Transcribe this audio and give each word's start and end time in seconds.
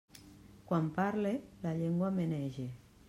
Quan 0.71 0.87
parle, 0.95 1.33
la 1.67 1.75
llengua 1.83 2.13
menege. 2.17 2.67